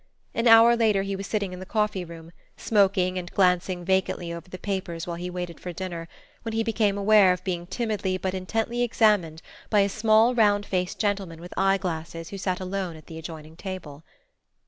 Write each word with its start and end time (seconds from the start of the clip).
An 0.33 0.47
hour 0.47 0.75
later 0.75 1.03
he 1.03 1.15
was 1.15 1.27
sitting 1.27 1.53
in 1.53 1.59
the 1.59 1.63
coffee 1.63 2.03
room, 2.03 2.31
smoking 2.57 3.19
and 3.19 3.29
glancing 3.33 3.85
vacantly 3.85 4.33
over 4.33 4.49
the 4.49 4.57
papers 4.57 5.05
while 5.05 5.17
he 5.17 5.29
waited 5.29 5.59
for 5.59 5.71
dinner, 5.71 6.07
when 6.41 6.53
he 6.53 6.63
became 6.63 6.97
aware 6.97 7.31
of 7.31 7.43
being 7.43 7.67
timidly 7.67 8.17
but 8.17 8.33
intently 8.33 8.81
examined 8.81 9.43
by 9.69 9.81
a 9.81 9.87
small 9.89 10.33
round 10.33 10.65
faced 10.65 10.97
gentleman 10.97 11.39
with 11.39 11.53
eyeglasses 11.55 12.29
who 12.29 12.39
sat 12.39 12.59
alone 12.59 12.95
at 12.95 13.05
the 13.05 13.19
adjoining 13.19 13.55
table. 13.55 14.03